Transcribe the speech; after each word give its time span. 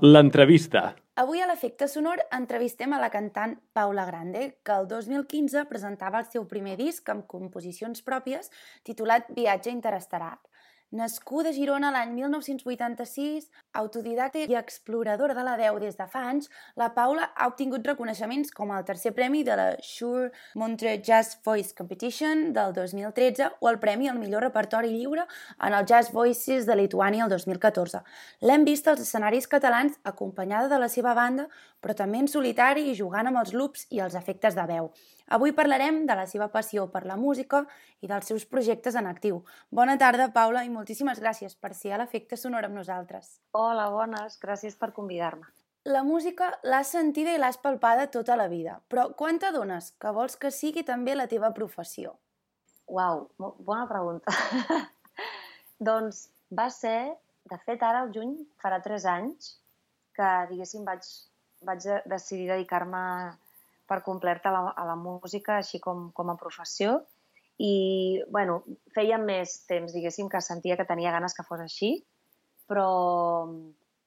L'entrevista. 0.00 0.94
Avui 1.20 1.40
a 1.40 1.46
l'Efecte 1.46 1.86
Sonor 1.88 2.22
entrevistem 2.36 2.92
a 2.92 2.98
la 3.00 3.10
cantant 3.12 3.54
Paula 3.76 4.04
Grande, 4.08 4.42
que 4.64 4.74
el 4.74 4.88
2015 4.88 5.66
presentava 5.70 6.20
el 6.22 6.28
seu 6.32 6.46
primer 6.50 6.76
disc 6.80 7.08
amb 7.12 7.26
composicions 7.30 8.02
pròpies 8.06 8.50
titulat 8.86 9.30
Viatge 9.36 9.70
Interestel·lar. 9.74 10.38
Nascuda 10.90 11.52
a 11.52 11.54
Girona 11.54 11.92
l'any 11.94 12.16
1986, 12.16 13.44
autodidacta 13.78 14.40
i 14.50 14.56
exploradora 14.58 15.36
de 15.36 15.44
la 15.46 15.52
veu 15.54 15.76
des 15.78 15.94
de 15.94 16.06
fa 16.10 16.24
anys, 16.32 16.48
la 16.74 16.88
Paula 16.96 17.28
ha 17.30 17.46
obtingut 17.46 17.86
reconeixements 17.86 18.50
com 18.50 18.72
el 18.74 18.82
tercer 18.88 19.12
premi 19.14 19.44
de 19.46 19.54
la 19.54 19.68
Shure 19.78 20.32
Montre 20.58 20.96
Jazz 20.98 21.38
Voice 21.46 21.76
Competition 21.78 22.48
del 22.56 22.74
2013 22.74 23.52
o 23.60 23.70
el 23.70 23.78
premi 23.78 24.10
al 24.10 24.18
millor 24.18 24.42
repertori 24.42 24.90
lliure 24.90 25.28
en 25.60 25.78
el 25.78 25.86
Jazz 25.86 26.10
Voices 26.10 26.66
de 26.66 26.74
Lituània 26.82 27.28
el 27.28 27.30
2014. 27.36 28.02
L'hem 28.42 28.66
vist 28.66 28.90
als 28.90 29.06
escenaris 29.06 29.46
catalans 29.46 29.94
acompanyada 30.02 30.66
de 30.74 30.82
la 30.82 30.90
seva 30.90 31.14
banda, 31.14 31.46
però 31.80 31.94
també 31.94 32.18
en 32.18 32.26
solitari 32.26 32.90
i 32.90 32.98
jugant 32.98 33.30
amb 33.30 33.38
els 33.44 33.54
loops 33.54 33.86
i 33.94 34.02
els 34.02 34.18
efectes 34.18 34.58
de 34.58 34.66
veu. 34.66 34.90
Avui 35.30 35.52
parlarem 35.54 36.02
de 36.08 36.14
la 36.18 36.26
seva 36.26 36.48
passió 36.50 36.88
per 36.90 37.04
la 37.06 37.14
música 37.14 37.62
i 38.02 38.08
dels 38.10 38.26
seus 38.26 38.42
projectes 38.50 38.96
en 38.98 39.06
actiu. 39.06 39.44
Bona 39.70 39.94
tarda, 40.00 40.32
Paula, 40.34 40.64
i 40.66 40.72
moltíssimes 40.80 41.20
gràcies 41.20 41.56
per 41.60 41.74
ser 41.76 41.92
a 41.92 42.00
l'Efecte 42.00 42.38
Sonor 42.40 42.66
amb 42.66 42.78
nosaltres. 42.80 43.36
Hola, 43.56 43.90
bones. 43.92 44.38
Gràcies 44.40 44.78
per 44.80 44.94
convidar-me. 44.96 45.48
La 45.88 46.02
música 46.04 46.50
l'has 46.64 46.90
sentida 46.92 47.32
i 47.32 47.40
l'has 47.40 47.56
palpada 47.60 48.08
tota 48.12 48.36
la 48.36 48.48
vida, 48.52 48.80
però 48.92 49.06
quan 49.16 49.38
t'adones 49.40 49.94
que 50.00 50.12
vols 50.16 50.36
que 50.40 50.50
sigui 50.52 50.84
també 50.84 51.14
la 51.16 51.28
teva 51.28 51.52
professió? 51.56 52.16
Uau, 52.90 53.26
bona 53.38 53.86
pregunta. 53.88 54.34
doncs 55.88 56.26
va 56.56 56.68
ser, 56.74 57.14
de 57.48 57.58
fet, 57.64 57.80
ara 57.86 58.04
al 58.04 58.12
juny 58.16 58.34
farà 58.60 58.80
tres 58.84 59.06
anys 59.08 59.54
que, 60.16 60.28
diguéssim, 60.50 60.84
vaig, 60.84 61.06
vaig 61.64 61.86
decidir 62.12 62.50
dedicar-me 62.50 63.04
per 63.88 64.02
complet 64.06 64.44
a 64.46 64.52
la, 64.52 64.64
a 64.76 64.84
la 64.90 64.98
música, 65.00 65.56
així 65.62 65.80
com, 65.80 66.10
com 66.12 66.32
a 66.32 66.36
professió. 66.40 66.98
I, 67.60 67.72
bueno, 68.32 68.62
feia 68.94 69.18
més 69.20 69.60
temps, 69.68 69.92
diguéssim, 69.92 70.30
que 70.32 70.40
sentia 70.44 70.78
que 70.80 70.88
tenia 70.88 71.12
ganes 71.12 71.36
que 71.36 71.44
fos 71.44 71.60
així, 71.60 71.92
però, 72.70 72.86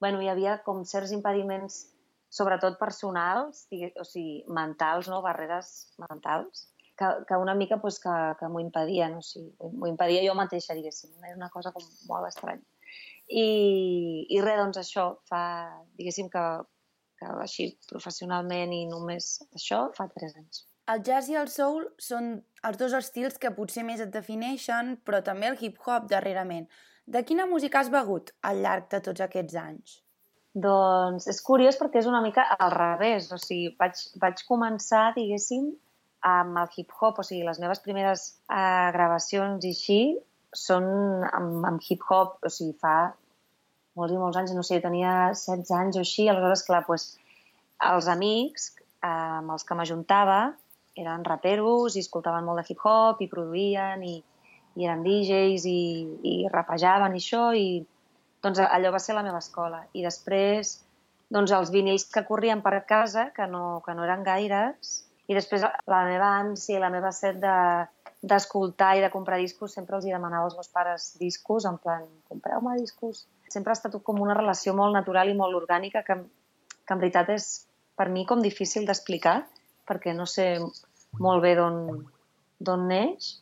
bueno, 0.02 0.22
hi 0.23 0.30
havia 0.32 0.58
com 0.66 0.82
certs 0.90 1.14
impediments, 1.14 1.84
sobretot 2.34 2.80
personals, 2.80 3.68
o 3.70 4.06
sigui, 4.08 4.42
mentals, 4.50 5.09
no? 5.12 5.22
barreres 5.22 5.94
mentals, 6.02 6.68
que, 6.98 7.09
que 7.30 7.38
una 7.38 7.54
mica 7.54 7.78
pues, 7.81 8.00
que, 8.02 8.14
que 8.40 8.50
m'ho 8.50 8.64
impedien, 8.64 9.20
o 9.20 9.26
sigui, 9.26 9.52
m'ho 9.78 9.90
impedia 9.92 10.26
jo 10.26 10.34
mateixa, 10.38 10.74
diguéssim. 10.78 11.14
Era 11.22 11.38
una 11.38 11.52
cosa 11.54 11.74
com 11.76 11.86
molt 12.09 12.30
estranya. 12.30 12.66
I, 13.30 13.46
i 14.34 14.42
res, 14.42 14.59
doncs 14.59 14.81
això, 14.81 15.06
fa, 15.30 15.44
diguéssim 16.00 16.30
que 16.34 16.44
que 17.24 17.31
així 17.46 17.70
professionalment 17.90 18.74
i 18.76 18.84
només 18.90 19.34
això 19.58 19.86
fa 19.98 20.09
tres 20.16 20.36
anys. 20.40 20.64
El 20.92 21.03
jazz 21.08 21.30
i 21.31 21.38
el 21.39 21.48
soul 21.48 21.86
són 22.06 22.34
els 22.67 22.80
dos 22.80 22.94
estils 22.98 23.38
que 23.39 23.52
potser 23.56 23.86
més 23.88 24.02
et 24.03 24.09
defineixen, 24.12 24.98
però 25.08 25.22
també 25.23 25.48
el 25.48 25.56
hip-hop 25.59 26.09
darrerament. 26.12 26.66
De 27.08 27.22
quina 27.28 27.45
música 27.48 27.80
has 27.80 27.92
begut 27.94 28.34
al 28.50 28.59
llarg 28.66 28.90
de 28.92 29.00
tots 29.06 29.23
aquests 29.23 29.56
anys? 29.62 29.94
Doncs 30.66 31.28
és 31.31 31.40
curiós 31.42 31.80
perquè 31.80 32.02
és 32.02 32.09
una 32.09 32.22
mica 32.25 32.44
al 32.58 32.73
revés. 32.75 33.30
O 33.31 33.40
sigui, 33.40 33.72
vaig, 33.80 34.02
vaig 34.20 34.44
començar, 34.50 35.06
diguéssim, 35.16 35.70
amb 36.34 36.59
el 36.62 36.75
hip-hop. 36.75 37.20
O 37.20 37.25
sigui, 37.28 37.45
les 37.47 37.62
meves 37.64 37.81
primeres 37.86 38.25
uh, 38.52 38.92
gravacions 38.95 39.64
i 39.64 39.72
així 39.75 40.02
són 40.53 40.86
amb, 41.31 41.64
amb 41.70 41.88
hip-hop, 41.88 42.42
o 42.44 42.52
sigui, 42.52 42.75
fa 42.84 43.14
molts 43.97 44.14
i 44.14 44.20
molts 44.20 44.42
anys, 44.42 44.52
no 44.58 44.66
sé, 44.68 44.81
tenia 44.84 45.31
16 45.31 45.72
anys 45.80 45.97
o 45.97 46.03
així, 46.03 46.28
aleshores, 46.28 46.66
clar, 46.68 46.84
doncs, 46.90 47.08
els 47.84 48.08
amics 48.09 48.70
eh, 48.78 49.08
amb 49.08 49.53
els 49.53 49.66
que 49.68 49.75
m'ajuntava 49.78 50.38
eren 51.00 51.26
raperos 51.26 51.96
i 51.96 52.04
escoltaven 52.06 52.46
molt 52.46 52.62
de 52.62 52.74
hip-hop 52.74 53.22
i 53.24 53.30
produïen 53.31 54.04
i, 54.06 54.16
i 54.78 54.86
eren 54.88 55.04
DJs 55.06 55.66
i, 55.70 55.81
i 56.31 56.36
rapejaven 56.54 57.16
i 57.18 57.22
això 57.24 57.48
i 57.58 57.68
doncs 58.44 58.62
allò 58.66 58.92
va 58.92 59.00
ser 59.00 59.16
la 59.16 59.24
meva 59.26 59.40
escola. 59.40 59.84
I 59.94 60.03
després 60.06 60.76
doncs 61.34 61.53
els 61.56 61.72
vinils 61.74 62.06
que 62.12 62.26
corrien 62.28 62.62
per 62.62 62.84
casa, 62.86 63.30
que 63.36 63.48
no, 63.50 63.82
que 63.86 63.96
no 63.96 64.03
eren 64.06 64.26
gaires, 64.28 64.96
i 65.28 65.38
després 65.38 65.64
la 65.64 66.03
meva 66.06 66.34
ànsia 66.42 66.78
i 66.78 66.82
la 66.84 66.92
meva 66.94 67.14
set 67.16 67.40
de, 67.42 67.58
d'escoltar 68.22 68.98
i 69.00 69.06
de 69.06 69.09
comprar 69.14 69.40
discos, 69.40 69.74
sempre 69.74 69.96
els 69.98 70.06
hi 70.06 70.12
demanava 70.12 70.50
als 70.50 70.58
meus 70.59 70.70
pares 70.70 71.14
discos, 71.22 71.66
en 71.66 71.80
plan, 71.82 72.03
compreu-me 72.30 72.76
discos 72.82 73.24
sempre 73.53 73.72
ha 73.74 73.78
estat 73.78 73.96
com 74.08 74.22
una 74.22 74.38
relació 74.38 74.74
molt 74.78 74.96
natural 74.98 75.30
i 75.30 75.38
molt 75.38 75.59
orgànica 75.59 76.03
que, 76.08 76.18
que 76.84 76.96
en 76.96 77.02
veritat 77.03 77.30
és 77.36 77.50
per 78.00 78.09
mi 78.14 78.26
com 78.30 78.42
difícil 78.46 78.88
d'explicar 78.90 79.38
perquè 79.88 80.14
no 80.16 80.26
sé 80.30 80.48
molt 81.20 81.44
bé 81.44 81.54
d'on 81.58 82.88
neix. 82.88 83.36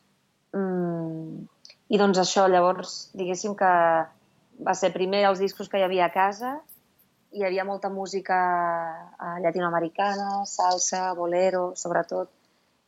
Mm, 0.56 1.46
I 1.92 2.00
doncs 2.00 2.20
això, 2.20 2.48
llavors, 2.48 3.10
diguéssim 3.16 3.54
que 3.56 3.72
va 4.62 4.74
ser 4.76 4.92
primer 4.92 5.24
els 5.28 5.40
discos 5.42 5.68
que 5.68 5.80
hi 5.80 5.86
havia 5.86 6.06
a 6.08 6.14
casa, 6.14 6.58
hi 7.32 7.44
havia 7.46 7.64
molta 7.64 7.88
música 7.88 8.38
eh, 9.16 9.38
llatinoamericana, 9.44 10.44
salsa, 10.48 11.12
bolero, 11.16 11.72
sobretot, 11.76 12.30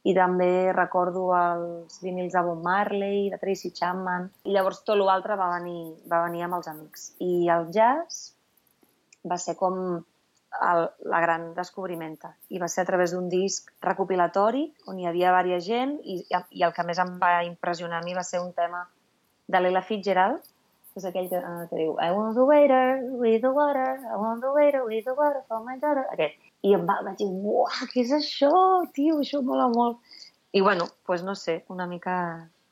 i 0.05 0.13
també 0.13 0.73
recordo 0.77 1.31
els 1.37 1.97
vinils 2.05 2.35
de 2.37 2.43
Bob 2.45 2.61
Marley, 2.65 3.31
de 3.33 3.41
Tracy 3.41 3.73
Chapman, 3.73 4.29
i 4.45 4.53
llavors 4.53 4.83
tot 4.85 5.01
l'altre 5.01 5.39
va, 5.41 5.49
venir, 5.57 5.95
va 6.11 6.27
venir 6.27 6.45
amb 6.45 6.59
els 6.59 6.69
amics. 6.69 7.07
I 7.25 7.49
el 7.55 7.71
jazz 7.73 8.35
va 9.25 9.41
ser 9.41 9.57
com 9.57 10.05
el, 10.63 10.89
la 11.11 11.21
gran 11.21 11.47
descobrimenta 11.55 12.35
i 12.55 12.61
va 12.63 12.69
ser 12.71 12.85
a 12.85 12.89
través 12.89 13.15
d'un 13.15 13.29
disc 13.29 13.71
recopilatori 13.83 14.65
on 14.91 14.99
hi 14.99 15.09
havia 15.11 15.33
diversa 15.33 15.61
gent 15.67 15.97
i, 16.03 16.21
i 16.51 16.67
el 16.67 16.75
que 16.77 16.85
més 16.87 17.01
em 17.03 17.17
va 17.23 17.43
impressionar 17.47 18.01
a 18.01 18.05
mi 18.07 18.15
va 18.15 18.23
ser 18.23 18.41
un 18.41 18.53
tema 18.53 18.85
de 19.47 19.61
l'Ella 19.61 19.83
Fitzgerald, 19.83 20.41
que 20.95 21.03
és 21.03 21.07
aquell 21.09 21.29
que, 21.29 21.41
uh, 21.41 21.67
que 21.69 21.81
diu 21.81 21.97
I 22.01 22.11
want 22.15 22.37
the 22.39 22.47
waiter 22.49 23.03
with 23.21 23.43
the 23.43 23.51
water, 23.51 23.99
I 23.99 24.17
want 24.21 24.41
the 24.41 24.53
waiter 24.55 24.85
with 24.87 25.05
the 25.05 25.15
water 25.19 25.43
for 25.49 25.61
my 25.65 25.77
daughter. 25.83 26.07
Aquest. 26.15 26.39
I 26.65 26.73
em 26.79 26.87
va, 26.89 27.01
vaig 27.05 27.19
dir, 27.21 27.29
uah, 27.29 27.83
què 27.91 28.05
és 28.07 28.15
això, 28.17 28.55
tio, 28.97 29.19
això 29.21 29.43
mola 29.45 29.69
molt. 29.75 30.01
I 30.55 30.63
bueno, 30.63 30.87
doncs 30.87 31.01
pues 31.05 31.25
no 31.27 31.35
sé, 31.35 31.65
una 31.69 31.87
mica 31.91 32.17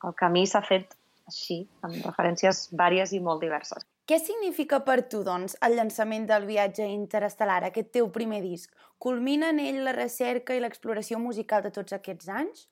el 0.03 0.15
camí 0.17 0.47
s'ha 0.47 0.63
fet 0.65 0.95
així, 1.29 1.61
amb 1.85 1.99
referències 2.07 2.69
vàries 2.79 3.13
i 3.13 3.19
molt 3.23 3.43
diverses. 3.43 3.85
Què 4.13 4.19
significa 4.21 4.77
per 4.85 5.07
tu, 5.09 5.23
doncs, 5.25 5.55
el 5.65 5.73
llançament 5.73 6.27
del 6.29 6.43
viatge 6.45 6.85
interestel·lar, 6.85 7.63
aquest 7.65 7.87
teu 7.95 8.11
primer 8.13 8.43
disc? 8.43 8.69
Culmina 9.01 9.47
en 9.49 9.57
ell 9.63 9.79
la 9.87 9.93
recerca 9.95 10.53
i 10.53 10.59
l'exploració 10.61 11.17
musical 11.17 11.63
de 11.65 11.71
tots 11.73 11.95
aquests 11.97 12.29
anys? 12.29 12.67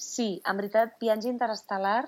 Sí, 0.00 0.40
en 0.48 0.56
veritat, 0.56 0.94
Viatge 1.02 1.28
Interestel·lar, 1.28 2.06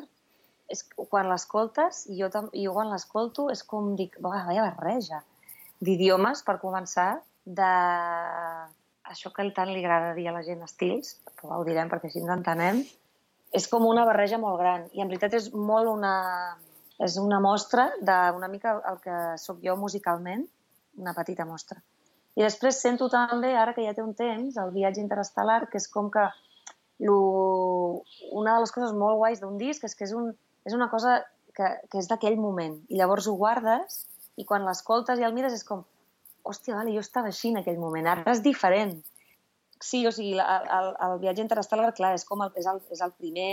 és, 0.73 0.81
quan 0.97 1.29
l'escoltes, 1.29 2.07
i 2.09 2.17
jo, 2.23 2.31
jo 2.33 2.73
quan 2.79 2.89
l'escolto, 2.95 3.51
és 3.53 3.61
com 3.75 3.91
dic, 4.01 4.17
vaya 4.25 4.65
barreja 4.71 5.21
d'idiomes, 5.85 6.41
per 6.49 6.57
començar, 6.65 7.11
de 7.45 7.69
això 9.13 9.35
que 9.37 9.45
tant 9.61 9.75
li 9.75 9.85
agrada 9.85 10.17
dir 10.17 10.31
a 10.33 10.37
la 10.39 10.43
gent 10.49 10.65
estils, 10.65 11.19
però 11.43 11.61
ho 11.61 11.69
direm 11.69 11.93
perquè 11.93 12.09
així 12.09 12.25
ens 12.25 12.33
entenem, 12.39 12.81
és 13.53 13.69
com 13.69 13.85
una 13.93 14.09
barreja 14.09 14.41
molt 14.41 14.57
gran 14.65 14.89
i 14.97 15.05
en 15.05 15.13
veritat 15.13 15.37
és 15.37 15.53
molt 15.53 15.93
una, 15.93 16.17
és 17.01 17.17
una 17.21 17.41
mostra 17.41 17.89
d'una 18.05 18.49
mica 18.53 18.77
el 18.91 19.01
que 19.05 19.17
sóc 19.41 19.63
jo 19.65 19.77
musicalment, 19.81 20.45
una 21.01 21.15
petita 21.17 21.47
mostra. 21.49 21.81
I 22.37 22.45
després 22.45 22.79
sento 22.83 23.09
també, 23.13 23.55
ara 23.57 23.75
que 23.75 23.85
ja 23.87 23.95
té 23.97 24.05
un 24.05 24.15
temps, 24.15 24.59
el 24.61 24.73
viatge 24.75 25.03
interestel·lar, 25.03 25.65
que 25.73 25.81
és 25.81 25.89
com 25.91 26.11
que 26.13 26.27
lo... 27.07 27.17
una 28.33 28.55
de 28.55 28.65
les 28.65 28.73
coses 28.75 28.93
molt 28.97 29.19
guais 29.23 29.41
d'un 29.41 29.57
disc 29.59 29.85
és 29.85 29.97
que 29.97 30.07
és, 30.07 30.13
un, 30.17 30.31
és 30.69 30.77
una 30.77 30.91
cosa 30.93 31.19
que, 31.57 31.73
que 31.91 31.99
és 32.03 32.09
d'aquell 32.11 32.39
moment. 32.41 32.77
I 32.89 33.01
llavors 33.01 33.27
ho 33.27 33.35
guardes 33.41 34.05
i 34.37 34.47
quan 34.49 34.67
l'escoltes 34.69 35.19
i 35.19 35.27
el 35.27 35.35
mires 35.37 35.57
és 35.57 35.65
com 35.67 35.83
hòstia, 36.47 36.77
vale, 36.77 36.93
jo 36.95 37.03
estava 37.05 37.33
així 37.33 37.51
en 37.51 37.61
aquell 37.61 37.81
moment, 37.81 38.07
ara 38.09 38.33
és 38.33 38.45
diferent. 38.45 39.01
Sí, 39.81 40.05
o 40.09 40.13
sigui, 40.13 40.37
el, 40.37 40.71
el, 40.77 40.89
el 41.07 41.19
viatge 41.25 41.45
interestel·lar, 41.45 41.93
clar, 41.97 42.15
és 42.17 42.25
com 42.29 42.45
el, 42.45 42.53
és, 42.61 42.69
el, 42.69 42.81
és 42.93 43.01
el 43.05 43.13
primer 43.17 43.51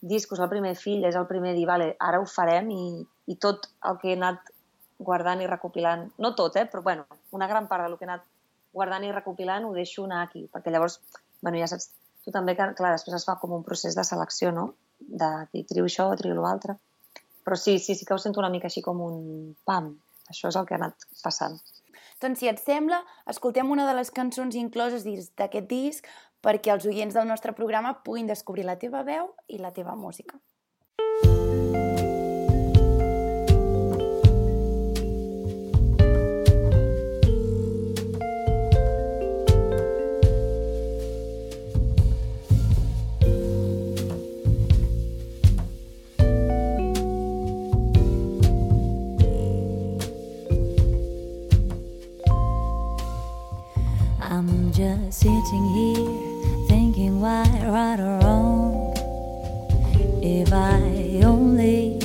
disc, 0.00 0.32
és 0.32 0.40
el 0.40 0.50
primer 0.50 0.74
fill, 0.78 1.04
és 1.08 1.16
el 1.18 1.26
primer 1.26 1.54
dir, 1.56 1.66
vale, 1.66 1.92
ara 1.98 2.20
ho 2.20 2.26
farem 2.28 2.70
i, 2.70 3.04
i 3.26 3.36
tot 3.36 3.68
el 3.88 3.98
que 4.02 4.12
he 4.12 4.16
anat 4.18 4.52
guardant 4.98 5.42
i 5.42 5.46
recopilant, 5.46 6.08
no 6.18 6.34
tot, 6.38 6.56
eh, 6.56 6.66
però 6.66 6.82
bueno, 6.82 7.06
una 7.34 7.46
gran 7.50 7.68
part 7.70 7.86
del 7.86 7.96
que 7.98 8.06
he 8.06 8.10
anat 8.10 8.26
guardant 8.74 9.06
i 9.06 9.14
recopilant 9.14 9.66
ho 9.66 9.72
deixo 9.74 10.04
anar 10.06 10.24
aquí, 10.24 10.44
perquè 10.52 10.74
llavors, 10.74 11.00
bueno, 11.42 11.58
ja 11.58 11.70
saps 11.70 11.90
tu 12.24 12.34
també 12.34 12.54
que, 12.58 12.66
clar, 12.78 12.92
després 12.96 13.16
es 13.16 13.26
fa 13.26 13.38
com 13.40 13.54
un 13.56 13.64
procés 13.64 13.96
de 13.96 14.04
selecció, 14.04 14.52
no? 14.52 14.72
De 14.98 15.30
dir, 15.52 15.64
trio 15.70 15.86
això, 15.88 16.10
trio 16.18 16.36
l'altre. 16.42 16.76
Però 17.46 17.56
sí, 17.56 17.78
sí, 17.78 17.94
sí 17.96 18.04
que 18.04 18.14
ho 18.14 18.20
sento 18.20 18.42
una 18.42 18.50
mica 18.52 18.68
així 18.68 18.82
com 18.84 19.00
un 19.00 19.18
pam. 19.64 19.94
Això 20.28 20.50
és 20.50 20.58
el 20.60 20.66
que 20.68 20.76
ha 20.76 20.80
anat 20.82 21.06
passant. 21.22 21.56
Doncs, 22.20 22.40
si 22.42 22.50
et 22.50 22.58
sembla, 22.60 22.98
escoltem 23.30 23.70
una 23.70 23.86
de 23.88 23.94
les 23.96 24.10
cançons 24.10 24.56
incloses 24.58 25.06
dins 25.06 25.30
d'aquest 25.38 25.68
disc 25.70 26.08
perquè 26.42 26.74
els 26.74 26.86
oients 26.86 27.14
del 27.14 27.28
nostre 27.28 27.52
programa 27.52 27.96
puguin 28.04 28.30
descobrir 28.30 28.66
la 28.68 28.78
teva 28.78 29.02
veu 29.02 29.32
i 29.48 29.58
la 29.58 29.72
teva 29.72 29.96
música. 29.96 30.38
I'm 54.30 54.70
just 54.72 55.20
sitting 55.20 55.64
here 55.74 56.27
why 57.20 57.42
right 57.66 57.98
or 57.98 58.18
wrong. 58.20 58.94
If 60.22 60.52
I 60.52 61.20
only 61.24 61.98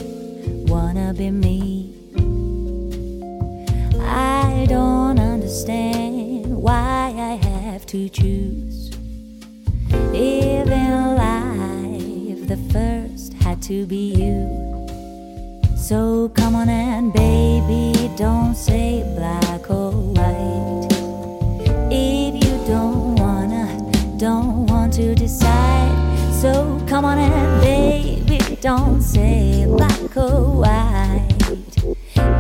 wanna 0.66 1.14
be 1.14 1.30
me, 1.30 1.94
I 4.00 4.66
don't 4.68 5.20
understand 5.20 6.58
why 6.58 7.14
I 7.16 7.36
have 7.48 7.86
to 7.88 8.10
choose. 8.10 8.90
If 10.14 10.68
in 10.68 11.16
life 11.16 12.48
the 12.48 12.58
first 12.74 13.34
had 13.34 13.62
to 13.64 13.86
be 13.86 14.16
you. 14.16 14.64
So 15.78 16.30
come 16.30 16.56
on 16.56 16.70
and 16.70 17.14
baby, 17.14 18.10
don't 18.18 18.56
say 18.56 19.04
black 19.16 19.53
to 24.94 25.16
decide. 25.16 25.90
So 26.32 26.80
come 26.88 27.04
on 27.04 27.18
and 27.18 27.62
baby, 27.62 28.58
don't 28.62 29.02
say 29.02 29.66
black 29.66 30.16
or 30.16 30.60
white. 30.62 31.28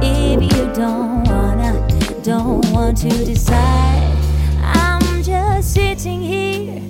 If 0.04 0.40
you 0.40 0.72
don't 0.74 1.24
wanna, 1.24 1.88
don't 2.22 2.64
want 2.72 2.98
to 3.00 3.10
decide. 3.10 4.16
I'm 4.62 5.24
just 5.24 5.74
sitting 5.74 6.22
here 6.22 6.83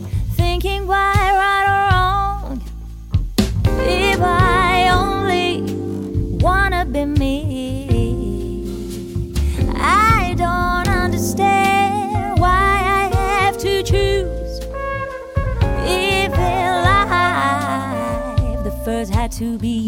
to 19.38 19.58
be 19.58 19.83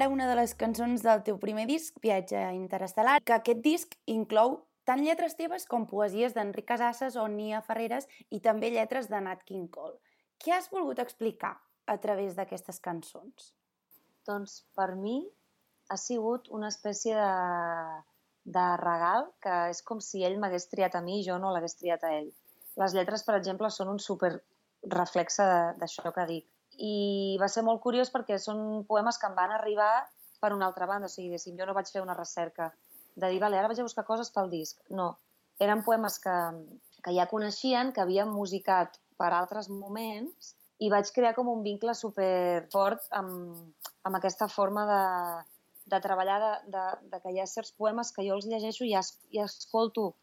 ara 0.00 0.08
una 0.08 0.26
de 0.30 0.34
les 0.38 0.54
cançons 0.56 1.02
del 1.04 1.20
teu 1.26 1.36
primer 1.36 1.66
disc, 1.68 1.98
Viatge 2.00 2.40
Interestel·lar, 2.56 3.18
que 3.20 3.34
aquest 3.34 3.58
disc 3.60 3.96
inclou 4.08 4.54
tant 4.88 5.02
lletres 5.04 5.34
teves 5.36 5.66
com 5.68 5.82
poesies 5.90 6.32
d'Enric 6.32 6.70
Casasses 6.70 7.18
o 7.20 7.26
Nia 7.28 7.58
Ferreres 7.66 8.06
i 8.32 8.38
també 8.46 8.70
lletres 8.72 9.10
de 9.12 9.20
Nat 9.20 9.42
King 9.44 9.66
Cole. 9.74 9.98
Què 10.40 10.54
has 10.56 10.70
volgut 10.72 11.02
explicar 11.04 11.52
a 11.84 11.98
través 12.00 12.38
d'aquestes 12.38 12.80
cançons? 12.80 13.50
Doncs 14.24 14.54
per 14.78 14.94
mi 14.96 15.18
ha 15.92 15.98
sigut 16.00 16.48
una 16.48 16.70
espècie 16.72 17.12
de, 17.18 17.34
de 18.56 18.66
regal 18.80 19.28
que 19.44 19.58
és 19.74 19.82
com 19.84 20.00
si 20.00 20.24
ell 20.24 20.38
m'hagués 20.40 20.70
triat 20.72 20.96
a 20.96 21.04
mi 21.04 21.18
i 21.20 21.26
jo 21.28 21.36
no 21.42 21.52
l'hagués 21.52 21.76
triat 21.82 22.08
a 22.08 22.14
ell. 22.22 22.32
Les 22.80 22.96
lletres, 22.96 23.26
per 23.28 23.36
exemple, 23.36 23.68
són 23.68 23.92
un 23.92 24.00
super 24.00 24.32
reflexe 24.96 25.44
d'això 25.76 26.14
que 26.16 26.26
dic. 26.32 26.48
I 26.80 27.36
va 27.40 27.48
ser 27.52 27.64
molt 27.66 27.82
curiós 27.84 28.10
perquè 28.12 28.38
són 28.40 28.84
poemes 28.88 29.18
que 29.20 29.28
em 29.28 29.36
van 29.36 29.52
arribar 29.52 29.92
per 30.40 30.54
una 30.56 30.66
altra 30.70 30.88
banda, 30.88 31.10
o 31.10 31.12
sigui, 31.12 31.28
diguéssim, 31.28 31.58
jo 31.58 31.66
no 31.68 31.76
vaig 31.76 31.90
fer 31.92 32.00
una 32.00 32.16
recerca 32.16 32.70
de 33.14 33.28
dir, 33.28 33.40
vale, 33.42 33.58
ara 33.58 33.68
vaig 33.68 33.80
a 33.80 33.86
buscar 33.86 34.06
coses 34.08 34.30
pel 34.32 34.48
disc. 34.52 34.80
No, 34.88 35.10
eren 35.60 35.84
poemes 35.84 36.18
que, 36.24 36.36
que 37.04 37.14
ja 37.16 37.28
coneixien, 37.30 37.92
que 37.92 38.02
havien 38.04 38.32
musicat 38.32 38.96
per 39.20 39.32
altres 39.36 39.68
moments 39.68 40.54
i 40.80 40.88
vaig 40.92 41.10
crear 41.12 41.34
com 41.36 41.50
un 41.52 41.62
vincle 41.66 41.94
super 41.94 42.66
fort 42.72 43.04
amb, 43.16 43.90
amb 44.08 44.16
aquesta 44.16 44.48
forma 44.48 44.86
de, 44.88 45.02
de 45.92 46.00
treballar, 46.00 46.38
de, 46.40 46.52
de, 46.76 46.84
de 47.12 47.20
que 47.20 47.34
hi 47.34 47.42
ha 47.42 47.48
certs 47.50 47.74
poemes 47.76 48.14
que 48.16 48.24
jo 48.26 48.38
els 48.38 48.48
llegeixo 48.48 48.86
i, 48.88 48.94
es, 48.96 49.12
i 49.36 49.42
escolto 49.44 50.14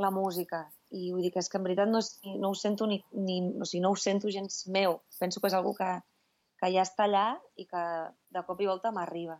la 0.00 0.10
música. 0.14 0.64
I 0.90 1.10
vull 1.12 1.22
dir 1.22 1.30
que 1.34 1.42
és 1.42 1.48
que 1.52 1.58
en 1.60 1.66
veritat 1.66 1.90
no, 1.90 2.00
no 2.40 2.50
ho 2.52 2.56
sento 2.56 2.86
ni, 2.88 3.02
ni, 3.12 3.40
o 3.60 3.66
sigui, 3.68 3.82
no 3.84 3.90
ho 3.92 3.96
sento 4.00 4.30
gens 4.32 4.62
meu. 4.72 5.00
Penso 5.20 5.40
que 5.40 5.50
és 5.50 5.56
algú 5.58 5.74
que, 5.76 5.88
que 6.60 6.70
ja 6.72 6.84
està 6.86 7.04
allà 7.04 7.26
i 7.60 7.66
que 7.68 7.82
de 8.32 8.42
cop 8.46 8.60
i 8.64 8.68
volta 8.70 8.92
m'arriba. 8.94 9.36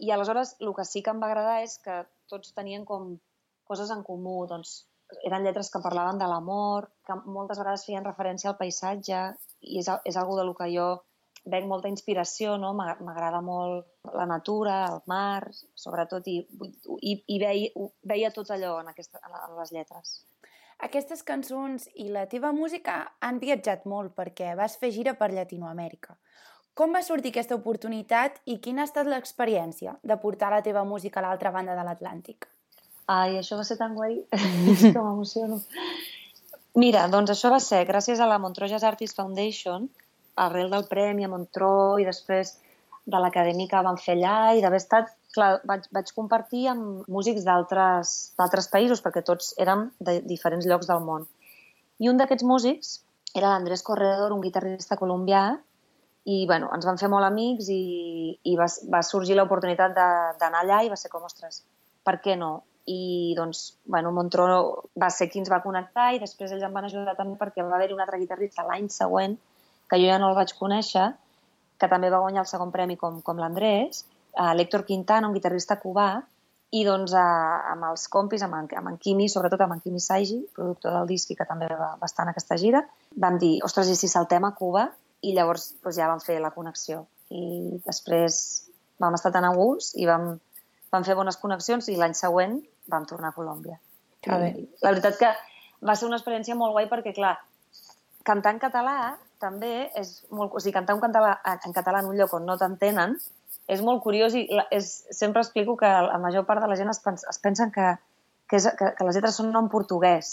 I 0.00 0.12
aleshores 0.12 0.56
el 0.60 0.74
que 0.76 0.84
sí 0.84 1.02
que 1.02 1.10
em 1.14 1.20
va 1.22 1.28
agradar 1.30 1.58
és 1.64 1.78
que 1.84 2.02
tots 2.28 2.52
tenien 2.56 2.84
com 2.88 3.14
coses 3.68 3.90
en 3.94 4.02
comú, 4.06 4.42
doncs 4.50 4.84
eren 5.26 5.42
lletres 5.42 5.70
que 5.72 5.80
parlaven 5.82 6.18
de 6.20 6.26
l'amor, 6.30 6.90
que 7.06 7.16
moltes 7.26 7.58
vegades 7.58 7.84
feien 7.86 8.04
referència 8.06 8.50
al 8.52 8.58
paisatge 8.60 9.22
i 9.60 9.80
és, 9.80 9.88
és 10.06 10.16
algo 10.20 10.36
de 10.38 10.44
lo 10.46 10.54
que 10.54 10.68
jo 10.70 10.90
veig 11.50 11.64
molta 11.66 11.88
inspiració, 11.88 12.58
no? 12.60 12.74
M'agra- 12.76 13.00
M'agrada 13.02 13.40
molt 13.42 13.88
la 14.14 14.26
natura, 14.28 14.84
el 14.92 15.00
mar, 15.10 15.48
sobretot, 15.74 16.26
i, 16.28 16.36
i, 17.00 17.14
i 17.26 17.38
veia, 17.40 17.88
veia 18.04 18.30
tot 18.36 18.50
allò 18.52 18.76
en, 18.82 18.90
aquesta, 18.92 19.18
en 19.24 19.56
les 19.58 19.72
lletres. 19.72 20.18
Aquestes 20.86 21.20
cançons 21.28 21.88
i 22.00 22.06
la 22.08 22.24
teva 22.28 22.50
música 22.56 22.94
han 23.26 23.38
viatjat 23.42 23.82
molt 23.92 24.14
perquè 24.16 24.54
vas 24.56 24.78
fer 24.80 24.88
gira 24.94 25.12
per 25.18 25.28
Llatinoamèrica. 25.32 26.16
Com 26.74 26.94
va 26.96 27.02
sortir 27.04 27.34
aquesta 27.34 27.58
oportunitat 27.58 28.38
i 28.48 28.56
quina 28.64 28.84
ha 28.84 28.88
estat 28.88 29.10
l'experiència 29.10 29.98
de 30.00 30.16
portar 30.22 30.48
la 30.54 30.62
teva 30.64 30.86
música 30.88 31.20
a 31.20 31.26
l'altra 31.26 31.52
banda 31.52 31.76
de 31.76 31.84
l'Atlàntic? 31.84 32.48
Ai, 33.12 33.36
això 33.36 33.58
va 33.58 33.66
ser 33.68 33.76
tan 33.76 33.96
guai, 33.98 34.16
que 34.80 34.96
m'emociono. 34.96 35.60
Mira, 36.80 37.04
doncs 37.12 37.34
això 37.34 37.50
va 37.52 37.60
ser 37.60 37.82
gràcies 37.88 38.20
a 38.22 38.28
la 38.30 38.38
Montreux 38.40 38.72
Jazz 38.72 38.86
Artist 38.86 39.20
Foundation, 39.20 39.88
arrel 40.46 40.70
del 40.72 40.86
premi 40.88 41.26
a 41.26 41.32
Montreux 41.32 42.00
i 42.00 42.06
després 42.08 42.54
de 43.04 43.20
l'acadèmia 43.20 43.68
que 43.68 43.84
vam 43.84 43.98
fer 44.00 44.16
allà 44.16 44.54
i 44.56 44.62
d'haver 44.64 44.80
estat, 44.80 45.10
clar, 45.34 45.50
vaig, 45.68 45.86
vaig 45.94 46.12
compartir 46.16 46.66
amb 46.72 47.08
músics 47.08 47.46
d'altres 47.46 48.70
països, 48.72 49.02
perquè 49.04 49.22
tots 49.26 49.54
érem 49.58 49.88
de 50.00 50.20
diferents 50.26 50.66
llocs 50.66 50.90
del 50.90 51.02
món. 51.06 51.26
I 52.00 52.08
un 52.10 52.20
d'aquests 52.20 52.46
músics 52.46 53.00
era 53.36 53.52
l'Andrés 53.52 53.84
Corredor, 53.86 54.32
un 54.34 54.42
guitarrista 54.42 54.98
colombià, 54.98 55.44
i 56.30 56.44
bueno, 56.46 56.68
ens 56.74 56.84
vam 56.84 56.98
fer 57.00 57.08
molt 57.08 57.24
amics 57.24 57.70
i, 57.72 57.82
i 58.44 58.56
va, 58.58 58.66
va 58.92 59.00
sorgir 59.06 59.36
l'oportunitat 59.38 59.94
d'anar 59.94 60.64
allà 60.64 60.82
i 60.84 60.90
va 60.92 60.98
ser 61.00 61.08
com, 61.12 61.24
ostres, 61.24 61.62
per 62.04 62.18
què 62.24 62.36
no? 62.36 62.60
I 62.90 63.34
doncs, 63.38 63.76
bueno, 63.86 64.10
Montró 64.12 64.46
va 64.98 65.10
ser 65.14 65.28
qui 65.30 65.40
ens 65.40 65.50
va 65.52 65.62
connectar 65.64 66.10
i 66.16 66.20
després 66.20 66.52
ells 66.52 66.64
em 66.66 66.74
van 66.74 66.88
ajudar 66.88 67.14
també 67.16 67.38
perquè 67.40 67.64
va 67.64 67.76
haver-hi 67.78 67.96
un 67.96 68.02
altre 68.04 68.20
guitarrista 68.20 68.66
l'any 68.66 68.88
següent, 68.92 69.36
que 69.90 69.98
jo 70.00 70.08
ja 70.10 70.18
no 70.20 70.30
el 70.30 70.38
vaig 70.38 70.52
conèixer, 70.58 71.10
que 71.80 71.88
també 71.88 72.10
va 72.12 72.20
guanyar 72.24 72.44
el 72.44 72.50
segon 72.50 72.72
premi 72.74 72.96
com, 73.00 73.20
com 73.24 73.40
l'Andrés, 73.40 74.04
uh, 74.36 74.52
l'Héctor 74.56 74.84
Quintana, 74.88 75.28
un 75.28 75.36
guitarrista 75.36 75.78
cubà, 75.80 76.10
i 76.70 76.84
doncs 76.86 77.12
uh, 77.16 77.20
amb 77.72 77.88
els 77.90 78.06
compis, 78.12 78.42
amb 78.46 78.56
en, 78.60 78.68
amb 78.78 78.92
en 78.92 78.98
Quimi, 79.02 79.28
sobretot 79.28 79.62
amb 79.64 79.74
en 79.76 79.82
Quimi 79.82 80.02
Saigi, 80.02 80.38
productor 80.54 80.94
del 80.98 81.10
disc 81.10 81.32
i 81.32 81.38
que 81.38 81.46
també 81.48 81.68
va, 81.74 81.96
estar 82.06 82.26
en 82.26 82.32
aquesta 82.34 82.58
gira, 82.60 82.84
vam 83.24 83.38
dir, 83.42 83.56
ostres, 83.66 83.90
i 83.90 83.98
si 83.98 84.10
saltem 84.10 84.46
a 84.46 84.54
Cuba? 84.58 84.86
I 85.26 85.34
llavors 85.36 85.72
doncs, 85.82 85.96
ja 85.98 86.08
vam 86.08 86.22
fer 86.24 86.38
la 86.40 86.52
connexió. 86.54 87.02
I 87.34 87.80
després 87.84 88.38
vam 89.02 89.16
estar 89.18 89.32
tan 89.34 89.46
a 89.46 89.52
gust 89.56 89.98
i 89.98 90.06
vam, 90.08 90.32
vam 90.92 91.06
fer 91.06 91.16
bones 91.18 91.38
connexions 91.40 91.88
i 91.90 91.96
l'any 91.98 92.14
següent 92.16 92.58
vam 92.90 93.06
tornar 93.06 93.30
a 93.30 93.36
Colòmbia. 93.36 93.78
Que 94.20 94.36
bé. 94.36 94.50
I 94.56 94.84
la 94.84 94.92
veritat 94.94 95.18
que 95.20 95.30
va 95.86 95.96
ser 95.96 96.08
una 96.08 96.18
experiència 96.20 96.56
molt 96.58 96.74
guai 96.76 96.88
perquè, 96.90 97.14
clar, 97.16 97.34
cantar 98.26 98.54
en 98.54 98.62
català 98.62 98.96
també 99.40 99.90
és 99.96 100.20
molt... 100.30 100.52
O 100.52 100.60
sigui, 100.60 100.74
cantar 100.76 100.96
un 100.96 101.02
català, 101.02 101.36
en 101.52 101.76
català 101.76 102.02
en 102.02 102.10
un 102.10 102.18
lloc 102.18 102.34
on 102.36 102.46
no 102.48 102.58
t'entenen 102.60 103.16
és 103.70 103.82
molt 103.86 104.02
curiós 104.02 104.34
i 104.34 104.44
és, 104.74 104.88
sempre 105.14 105.44
explico 105.44 105.76
que 105.78 105.88
la 105.88 106.18
major 106.22 106.46
part 106.48 106.62
de 106.62 106.70
la 106.70 106.78
gent 106.78 106.90
es, 106.90 106.98
pens, 107.04 107.22
es 107.30 107.38
pensen 107.42 107.70
que, 107.74 107.92
que, 108.50 108.58
és, 108.58 108.66
que, 108.78 108.92
que 108.96 109.06
les 109.06 109.16
lletres 109.16 109.36
són 109.38 109.54
en 109.56 109.68
portuguès. 109.72 110.32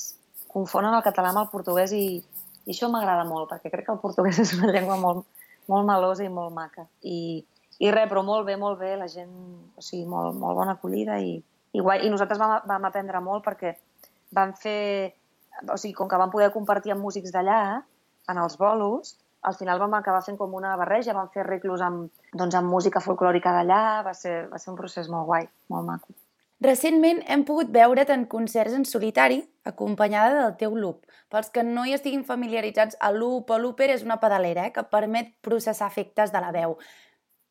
Confonen 0.50 0.96
el 0.98 1.04
català 1.06 1.34
amb 1.34 1.44
el 1.44 1.52
portuguès 1.52 1.94
i, 1.94 2.06
i 2.66 2.74
això 2.74 2.90
m'agrada 2.92 3.28
molt, 3.30 3.50
perquè 3.52 3.72
crec 3.74 3.86
que 3.88 3.94
el 3.94 4.02
portuguès 4.02 4.40
és 4.46 4.56
una 4.58 4.72
llengua 4.74 4.98
molt, 5.02 5.28
molt 5.70 5.88
melosa 5.88 6.26
i 6.26 6.32
molt 6.34 6.56
maca. 6.56 6.88
I, 7.04 7.44
i 7.78 7.94
res, 7.94 8.10
però 8.10 8.24
molt 8.26 8.48
bé, 8.48 8.58
molt 8.58 8.82
bé, 8.82 8.96
la 8.98 9.10
gent, 9.12 9.36
o 9.78 9.86
sigui, 9.86 10.08
molt, 10.10 10.34
molt 10.42 10.58
bona 10.58 10.78
acollida 10.80 11.20
i, 11.22 11.38
i 11.78 11.84
guai. 11.84 12.02
I 12.08 12.12
nosaltres 12.14 12.42
vam, 12.42 12.58
vam 12.66 12.90
aprendre 12.90 13.22
molt 13.22 13.46
perquè 13.46 13.76
vam 14.34 14.56
fer, 14.58 15.14
o 15.68 15.78
sigui, 15.78 15.94
com 16.00 16.10
que 16.10 16.20
vam 16.20 16.34
poder 16.34 16.50
compartir 16.56 16.96
amb 16.96 17.06
músics 17.06 17.36
d'allà, 17.36 17.62
en 18.28 18.42
els 18.42 18.58
bolos, 18.60 19.14
al 19.48 19.56
final 19.56 19.80
vam 19.80 19.94
acabar 19.96 20.22
fent 20.26 20.38
com 20.38 20.56
una 20.60 20.76
barreja, 20.80 21.16
vam 21.16 21.30
fer 21.32 21.46
arreglos 21.46 21.84
amb, 21.86 22.12
doncs, 22.36 22.56
amb 22.60 22.68
música 22.68 23.00
folclòrica 23.04 23.54
d'allà, 23.56 23.82
va, 24.04 24.14
ser, 24.14 24.42
va 24.52 24.60
ser 24.60 24.74
un 24.74 24.80
procés 24.80 25.08
molt 25.14 25.28
guai, 25.30 25.48
molt 25.72 25.88
maco. 25.88 26.16
Recentment 26.66 27.22
hem 27.32 27.44
pogut 27.48 27.70
veure't 27.72 28.12
en 28.12 28.26
concerts 28.28 28.74
en 28.74 28.84
solitari, 28.90 29.44
acompanyada 29.72 30.42
del 30.42 30.56
teu 30.60 30.76
loop. 30.76 31.04
Pels 31.32 31.52
que 31.54 31.64
no 31.64 31.86
hi 31.86 31.94
estiguin 31.96 32.26
familiaritzats, 32.28 32.98
el 33.08 33.20
loop 33.22 33.54
o 33.54 33.60
l'úper 33.62 33.92
és 33.94 34.04
una 34.04 34.18
pedalera 34.20 34.66
eh, 34.68 34.74
que 34.76 34.84
permet 34.92 35.36
processar 35.46 35.88
efectes 35.94 36.34
de 36.34 36.42
la 36.44 36.52
veu. 36.56 36.76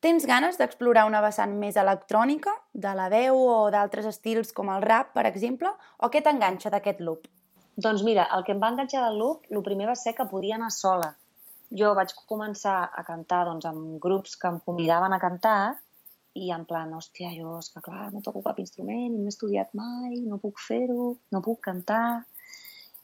Tens 0.04 0.26
ganes 0.28 0.58
d'explorar 0.60 1.06
una 1.08 1.22
vessant 1.24 1.54
més 1.60 1.78
electrònica, 1.80 2.52
de 2.74 2.92
la 2.98 3.06
veu 3.12 3.38
o 3.40 3.60
d'altres 3.72 4.10
estils 4.10 4.52
com 4.52 4.68
el 4.74 4.84
rap, 4.84 5.14
per 5.14 5.24
exemple? 5.30 5.70
O 6.02 6.10
què 6.12 6.20
t'enganxa 6.20 6.74
d'aquest 6.74 7.00
loop? 7.00 7.30
Doncs 7.76 8.02
mira, 8.04 8.26
el 8.36 8.44
que 8.44 8.52
em 8.56 8.60
va 8.60 8.72
enganxar 8.74 9.06
del 9.06 9.22
loop, 9.22 9.46
el 9.52 9.64
primer 9.64 9.88
va 9.92 9.96
ser 9.96 10.16
que 10.18 10.28
podia 10.28 10.58
anar 10.58 10.72
sola 10.74 11.14
jo 11.70 11.92
vaig 11.98 12.12
començar 12.30 12.76
a 12.92 13.02
cantar 13.06 13.44
doncs, 13.48 13.66
amb 13.68 13.98
grups 14.02 14.36
que 14.40 14.48
em 14.52 14.60
convidaven 14.66 15.12
a 15.12 15.20
cantar 15.22 15.58
i 16.36 16.50
en 16.52 16.66
plan, 16.68 16.92
hòstia, 16.92 17.30
jo 17.32 17.56
és 17.58 17.70
que 17.72 17.80
clar, 17.84 18.10
no 18.12 18.22
toco 18.24 18.42
cap 18.44 18.58
instrument, 18.60 19.14
no 19.16 19.24
he 19.24 19.32
estudiat 19.32 19.72
mai, 19.78 20.20
no 20.28 20.38
puc 20.42 20.60
fer-ho, 20.60 21.14
no 21.32 21.42
puc 21.44 21.62
cantar 21.70 22.22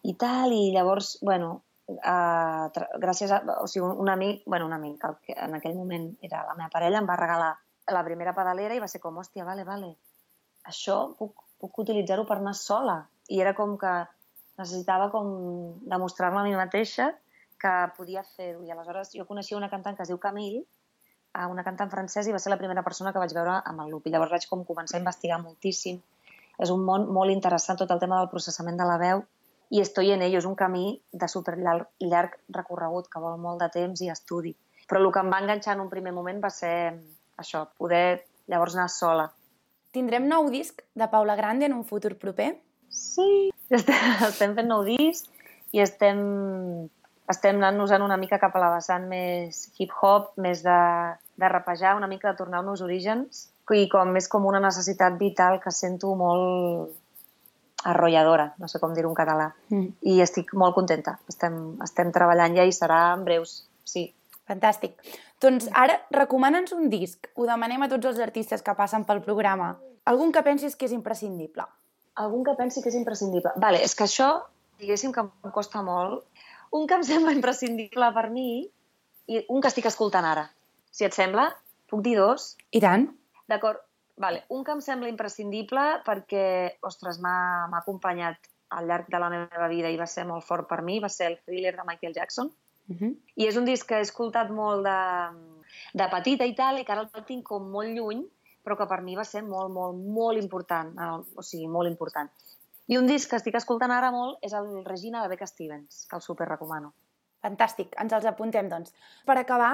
i 0.05 0.15
tal, 0.21 0.53
i 0.53 0.73
llavors, 0.75 1.15
bueno, 1.25 1.55
uh, 1.95 2.83
gràcies 3.01 3.33
a, 3.33 3.41
o 3.63 3.69
sigui, 3.71 3.87
un, 3.87 4.03
un 4.05 4.13
amic, 4.13 4.43
bueno, 4.47 4.67
un 4.69 4.77
amic, 4.77 5.05
el 5.09 5.17
que 5.25 5.37
en 5.47 5.57
aquell 5.59 5.79
moment 5.79 6.11
era 6.21 6.45
la 6.49 6.57
meva 6.59 6.71
parella, 6.75 7.01
em 7.01 7.09
va 7.09 7.19
regalar 7.21 7.53
la 7.93 8.05
primera 8.07 8.35
pedalera 8.37 8.77
i 8.77 8.83
va 8.83 8.91
ser 8.91 9.01
com, 9.01 9.17
hòstia, 9.23 9.47
vale, 9.49 9.65
vale, 9.65 9.95
això 10.69 10.99
puc, 11.19 11.47
puc 11.63 11.83
utilitzar-ho 11.85 12.27
per 12.29 12.39
anar 12.39 12.55
sola. 12.59 13.01
I 13.33 13.41
era 13.41 13.55
com 13.59 13.77
que 13.79 13.93
necessitava 14.59 15.09
com 15.11 15.29
demostrar-me 15.89 16.43
a 16.43 16.47
mi 16.47 16.55
mateixa 16.59 17.13
que 17.63 17.73
podia 17.97 18.25
fer-ho. 18.37 18.63
I 18.67 18.73
aleshores 18.75 19.13
jo 19.15 19.27
coneixia 19.29 19.59
una 19.59 19.71
cantant 19.71 19.97
que 19.99 20.05
es 20.07 20.11
diu 20.11 20.19
Camille, 20.23 20.65
una 21.49 21.65
cantant 21.65 21.91
francesa, 21.93 22.29
i 22.29 22.35
va 22.35 22.41
ser 22.43 22.53
la 22.53 22.59
primera 22.61 22.83
persona 22.85 23.13
que 23.13 23.23
vaig 23.23 23.33
veure 23.37 23.61
amb 23.71 23.85
el 23.85 23.93
loop. 23.93 24.07
I 24.07 24.13
llavors 24.15 24.35
vaig 24.35 24.49
com 24.51 24.67
començar 24.69 24.99
a 24.99 25.03
investigar 25.03 25.41
moltíssim. 25.41 26.01
És 26.61 26.73
un 26.75 26.83
món 26.85 27.07
molt 27.09 27.33
interessant 27.33 27.79
tot 27.81 27.91
el 27.95 28.03
tema 28.03 28.19
del 28.21 28.29
processament 28.33 28.77
de 28.79 28.89
la 28.89 28.99
veu 29.01 29.23
i 29.73 29.81
estoy 29.81 30.13
en 30.13 30.23
ello. 30.27 30.43
És 30.43 30.49
un 30.49 30.59
camí 30.59 31.01
de 31.13 31.29
super 31.29 31.57
llarg, 31.59 31.89
llarg 32.03 32.37
recorregut 32.59 33.09
que 33.09 33.23
vol 33.23 33.39
molt 33.41 33.63
de 33.65 33.71
temps 33.73 34.03
i 34.05 34.11
estudi. 34.13 34.53
Però 34.89 35.01
el 35.01 35.13
que 35.15 35.23
em 35.23 35.31
va 35.33 35.41
enganxar 35.41 35.79
en 35.79 35.87
un 35.87 35.93
primer 35.93 36.13
moment 36.13 36.43
va 36.43 36.51
ser 36.53 36.75
això, 37.41 37.65
poder 37.79 38.27
llavors 38.51 38.77
anar 38.77 38.91
sola. 38.93 39.31
Tindrem 39.93 40.27
nou 40.29 40.51
disc 40.53 40.83
de 40.97 41.09
Paula 41.09 41.37
Grande 41.37 41.69
en 41.69 41.77
un 41.77 41.87
futur 41.89 42.15
proper? 42.21 42.53
Sí, 42.93 43.49
estem, 43.73 44.11
estem 44.29 44.57
fent 44.59 44.69
nou 44.69 44.85
disc 44.85 45.31
i 45.73 45.81
estem 45.81 46.21
estem 47.31 47.57
anant-nos 47.57 47.93
una 48.01 48.17
mica 48.17 48.39
cap 48.39 48.57
a 48.57 48.61
la 48.63 48.73
vessant 48.75 49.07
més 49.09 49.69
hip-hop, 49.79 50.33
més 50.37 50.63
de, 50.63 50.81
de 51.37 51.49
rapejar, 51.49 51.97
una 51.97 52.11
mica 52.11 52.33
de 52.33 52.39
tornar 52.39 52.59
als 52.61 52.67
meus 52.67 52.83
orígens, 52.83 53.49
i 53.73 53.87
com 53.89 54.11
més 54.13 54.29
com 54.29 54.45
una 54.45 54.61
necessitat 54.61 55.15
vital 55.17 55.61
que 55.63 55.71
sento 55.73 56.11
molt 56.19 56.93
arrolladora, 57.89 58.53
no 58.59 58.69
sé 58.69 58.79
com 58.79 58.93
dir-ho 58.95 59.11
en 59.11 59.17
català. 59.17 59.49
Mm. 59.71 59.95
I 60.13 60.21
estic 60.23 60.53
molt 60.59 60.75
contenta. 60.77 61.17
Estem, 61.31 61.79
estem 61.83 62.13
treballant 62.15 62.55
ja 62.59 62.67
i 62.69 62.75
serà 62.75 63.15
en 63.17 63.25
breus, 63.25 63.63
sí. 63.85 64.11
Fantàstic. 64.49 64.99
Doncs 65.43 65.69
ara 65.79 65.97
recomana'ns 66.15 66.75
un 66.77 66.91
disc. 66.93 67.31
Ho 67.39 67.47
demanem 67.49 67.83
a 67.83 67.89
tots 67.91 68.11
els 68.11 68.21
artistes 68.23 68.63
que 68.63 68.75
passen 68.79 69.07
pel 69.09 69.23
programa. 69.25 69.77
Algun 70.11 70.35
que 70.35 70.43
pensis 70.43 70.77
que 70.77 70.87
és 70.87 70.95
imprescindible. 70.95 71.65
Algun 72.23 72.45
que 72.45 72.55
pensi 72.59 72.83
que 72.83 72.91
és 72.91 72.99
imprescindible. 72.99 73.55
Vale, 73.63 73.81
és 73.83 73.95
que 73.97 74.05
això, 74.05 74.29
diguéssim 74.83 75.15
que 75.15 75.23
em 75.23 75.55
costa 75.55 75.83
molt 75.87 76.27
un 76.73 76.87
que 76.89 76.99
em 76.99 77.05
sembla 77.13 77.35
imprescindible 77.37 78.11
per 78.17 78.29
mi 78.31 78.67
i 79.31 79.45
un 79.49 79.63
que 79.63 79.71
estic 79.71 79.89
escoltant 79.91 80.27
ara. 80.27 80.49
Si 80.93 81.07
et 81.09 81.17
sembla, 81.17 81.49
puc 81.89 82.03
dir 82.05 82.17
dos? 82.19 82.55
I 82.73 82.83
tant. 82.85 83.09
D'acord. 83.49 83.81
Vale. 84.21 84.43
Un 84.53 84.65
que 84.65 84.75
em 84.75 84.83
sembla 84.85 85.09
imprescindible 85.09 85.85
perquè, 86.07 86.45
ostres, 86.85 87.19
m'ha 87.23 87.71
acompanyat 87.79 88.51
al 88.77 88.87
llarg 88.89 89.09
de 89.13 89.21
la 89.21 89.31
meva 89.33 89.69
vida 89.69 89.91
i 89.93 89.97
va 90.01 90.09
ser 90.09 90.25
molt 90.29 90.45
fort 90.45 90.69
per 90.69 90.83
mi, 90.85 90.99
va 91.01 91.11
ser 91.13 91.31
el 91.31 91.39
thriller 91.47 91.75
de 91.77 91.87
Michael 91.89 92.15
Jackson. 92.17 92.53
Uh 92.89 92.97
-huh. 92.97 93.17
I 93.37 93.47
és 93.47 93.57
un 93.57 93.65
disc 93.65 93.87
que 93.89 93.97
he 93.97 94.05
escoltat 94.05 94.51
molt 94.51 94.85
de, 94.85 95.01
de 95.95 96.09
petita 96.09 96.45
i 96.45 96.55
tal, 96.55 96.79
i 96.79 96.85
que 96.85 96.93
ara 96.93 97.09
el 97.15 97.25
tinc 97.25 97.45
com 97.45 97.71
molt 97.71 97.89
lluny, 97.89 98.25
però 98.65 98.77
que 98.77 98.87
per 98.87 99.03
mi 99.03 99.17
va 99.17 99.25
ser 99.25 99.43
molt, 99.43 99.71
molt, 99.73 99.97
molt 99.97 100.43
important. 100.43 100.95
O 101.35 101.43
sigui, 101.43 101.67
molt 101.67 101.89
important. 101.91 102.31
I 102.93 102.97
un 103.01 103.07
disc 103.09 103.31
que 103.31 103.39
estic 103.41 103.55
escoltant 103.57 103.93
ara 103.95 104.11
molt 104.13 104.43
és 104.45 104.53
el 104.53 104.67
Regina 104.85 105.23
de 105.23 105.29
Becca 105.31 105.47
Stevens, 105.49 106.03
que 106.11 106.17
el 106.19 106.21
super 106.21 106.45
recomano. 106.51 106.91
Fantàstic, 107.41 107.95
ens 108.03 108.13
els 108.13 108.27
apuntem, 108.29 108.67
doncs. 108.69 108.93
Per 109.25 109.37
acabar, 109.41 109.71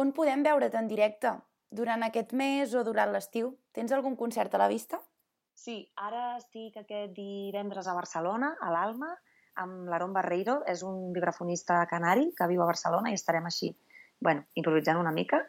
on 0.00 0.12
podem 0.16 0.40
veure't 0.46 0.78
en 0.80 0.86
directe? 0.88 1.34
Durant 1.68 2.06
aquest 2.06 2.30
mes 2.32 2.72
o 2.72 2.84
durant 2.86 3.10
l'estiu? 3.12 3.50
Tens 3.76 3.92
algun 3.92 4.16
concert 4.16 4.54
a 4.56 4.60
la 4.62 4.68
vista? 4.70 4.96
Sí, 5.52 5.74
ara 6.06 6.38
estic 6.38 6.78
aquest 6.80 7.12
divendres 7.18 7.90
a 7.90 7.96
Barcelona, 7.98 8.54
a 8.56 8.70
l'Alma, 8.72 9.10
amb 9.60 9.90
l'Aaron 9.90 10.14
Barreiro, 10.16 10.54
és 10.70 10.80
un 10.88 11.10
vibrafonista 11.12 11.82
canari 11.90 12.30
que 12.38 12.48
viu 12.48 12.62
a 12.64 12.70
Barcelona 12.70 13.12
i 13.12 13.18
estarem 13.18 13.44
així, 13.50 13.74
bueno, 14.24 14.46
improvisant 14.62 15.02
una 15.02 15.12
mica. 15.12 15.42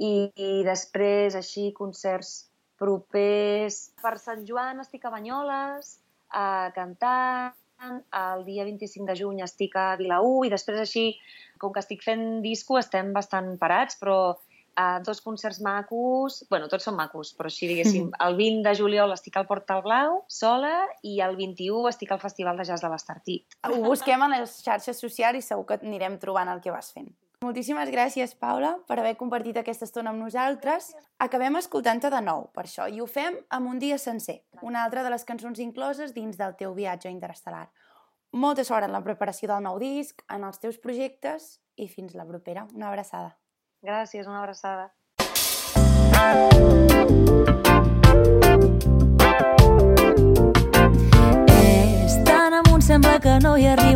I, 0.00 0.30
i 0.32 0.64
després, 0.64 1.36
així, 1.36 1.74
concerts 1.76 2.32
propers... 2.80 3.90
Per 4.00 4.14
Sant 4.22 4.48
Joan 4.48 4.80
estic 4.80 5.04
a 5.04 5.12
Banyoles, 5.12 5.98
a 6.34 6.72
cantant, 6.74 7.54
el 7.84 8.44
dia 8.46 8.64
25 8.64 9.06
de 9.10 9.16
juny 9.18 9.42
estic 9.44 9.76
a 9.76 9.94
Vilaú 10.00 10.44
i 10.46 10.52
després 10.52 10.80
així, 10.80 11.06
com 11.60 11.72
que 11.72 11.82
estic 11.82 12.04
fent 12.04 12.42
disco, 12.44 12.78
estem 12.80 13.12
bastant 13.16 13.54
parats, 13.60 13.98
però 14.00 14.18
uh, 14.34 14.98
dos 15.04 15.20
concerts 15.24 15.60
macos, 15.64 16.42
bueno, 16.50 16.68
tots 16.72 16.86
són 16.88 16.96
macos, 16.98 17.32
però 17.36 17.50
així 17.50 17.68
diguéssim, 17.70 18.10
el 18.26 18.38
20 18.40 18.64
de 18.68 18.74
juliol 18.78 19.14
estic 19.14 19.36
al 19.38 19.48
Portal 19.50 19.84
Blau, 19.86 20.22
sola, 20.28 20.74
i 21.02 21.20
el 21.24 21.36
21 21.40 21.90
estic 21.92 22.14
al 22.14 22.22
Festival 22.22 22.60
de 22.60 22.68
Jazz 22.70 22.84
de 22.84 22.92
l'Estartit. 22.92 23.58
Ho 23.68 23.82
busquem 23.84 24.24
a 24.24 24.30
les 24.36 24.58
xarxes 24.64 25.00
socials 25.00 25.40
i 25.40 25.46
segur 25.46 25.68
que 25.68 25.80
anirem 25.82 26.18
trobant 26.22 26.50
el 26.52 26.64
que 26.64 26.74
vas 26.74 26.92
fent. 26.94 27.12
Moltíssimes 27.44 27.90
gràcies, 27.92 28.32
Paula, 28.40 28.70
per 28.88 28.96
haver 28.96 29.18
compartit 29.20 29.58
aquesta 29.60 29.84
estona 29.84 30.14
amb 30.14 30.22
nosaltres. 30.22 30.94
Acabem 31.20 31.58
escoltant-te 31.58 32.08
de 32.08 32.20
nou, 32.24 32.46
per 32.56 32.64
això, 32.64 32.86
i 32.88 33.02
ho 33.04 33.06
fem 33.06 33.36
amb 33.52 33.68
un 33.68 33.78
dia 33.82 33.98
sencer, 34.00 34.38
una 34.62 34.80
altra 34.86 35.02
de 35.04 35.12
les 35.12 35.26
cançons 35.28 35.60
incloses 35.60 36.14
dins 36.16 36.38
del 36.40 36.56
teu 36.56 36.72
viatge 36.72 37.12
interestel·lar. 37.12 37.66
Molta 38.32 38.64
sort 38.64 38.88
en 38.88 38.96
la 38.96 39.02
preparació 39.04 39.52
del 39.52 39.62
nou 39.62 39.76
disc, 39.78 40.24
en 40.32 40.42
els 40.48 40.58
teus 40.58 40.80
projectes 40.80 41.60
i 41.76 41.86
fins 41.86 42.16
la 42.16 42.24
propera. 42.24 42.64
Una 42.72 42.88
abraçada. 42.88 43.36
Gràcies, 43.84 44.26
una 44.26 44.40
abraçada. 44.40 44.88
És 52.08 52.18
tan 52.24 52.58
amunt, 52.64 52.82
sembla 52.82 53.20
que 53.20 53.38
no 53.44 53.58
hi 53.60 53.68
arribo 53.76 53.93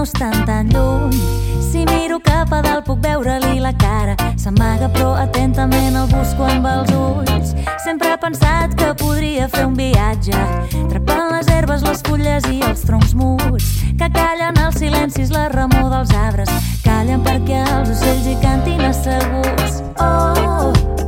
no 0.00 0.04
estan 0.04 0.46
tan 0.46 0.68
lluny. 0.70 1.20
Si 1.60 1.84
miro 1.84 2.20
cap 2.20 2.52
a 2.54 2.62
dalt 2.62 2.86
puc 2.86 3.02
veure-li 3.04 3.60
la 3.60 3.72
cara. 3.76 4.14
S'amaga 4.40 4.88
però 4.94 5.10
atentament 5.20 5.98
el 6.00 6.08
busco 6.08 6.46
amb 6.48 6.68
els 6.70 6.92
ulls. 6.96 7.52
Sempre 7.84 8.14
he 8.14 8.16
pensat 8.22 8.72
que 8.80 8.94
podria 9.02 9.48
fer 9.52 9.66
un 9.68 9.76
viatge. 9.76 10.40
Trepant 10.88 11.34
les 11.34 11.52
herbes, 11.52 11.84
les 11.84 12.00
fulles 12.08 12.48
i 12.48 12.62
els 12.70 12.86
troncs 12.88 13.12
muts. 13.12 13.68
Que 14.00 14.08
callen 14.16 14.56
els 14.64 14.80
silencis, 14.80 15.34
la 15.36 15.50
remor 15.52 15.92
dels 15.92 16.16
arbres. 16.16 16.72
Callen 16.86 17.20
perquè 17.26 17.60
els 17.76 17.92
ocells 17.92 18.32
hi 18.32 18.38
cantin 18.40 18.80
asseguts. 18.88 19.82
Oh, 20.00 20.06
oh, 20.06 20.72
oh, 20.72 20.99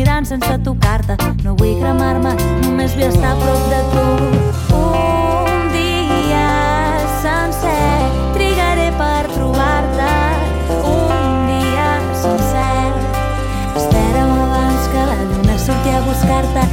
mirant 0.00 0.26
sense 0.26 0.58
tocar-te. 0.64 1.16
No 1.44 1.54
vull 1.60 1.76
cremar-me, 1.80 2.32
només 2.64 2.94
vull 2.96 3.06
estar 3.08 3.34
a 3.34 3.40
prop 3.40 3.66
de 3.72 3.80
tu. 3.92 4.04
Un 4.78 5.66
dia 5.74 6.46
sencer 7.20 8.08
trigaré 8.36 8.88
per 9.00 9.22
trobar-te. 9.34 10.10
Un 10.94 11.44
dia 11.50 11.88
sencer 12.22 12.88
espera'm 13.82 14.36
abans 14.46 14.92
que 14.94 15.08
la 15.12 15.18
lluna 15.26 15.58
surti 15.68 15.96
a 15.98 16.04
buscar-te. 16.08 16.69